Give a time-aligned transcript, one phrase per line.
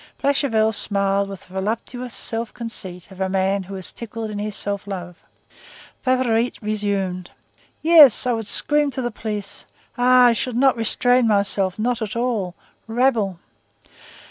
[0.19, 4.55] Blachevelle smiled with the voluptuous self conceit of a man who is tickled in his
[4.55, 5.17] self love.
[6.01, 7.29] Favourite resumed:—
[7.83, 9.67] "Yes, I would scream to the police!
[9.99, 10.23] Ah!
[10.25, 12.55] I should not restrain myself, not at all!
[12.87, 13.37] Rabble!"